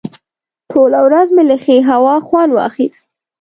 ټوله 0.71 0.99
ورځ 1.07 1.27
مې 1.35 1.43
له 1.49 1.55
ښې 1.63 1.77
هوا 1.89 2.15
خوند 2.27 2.51
واخیست. 2.53 3.03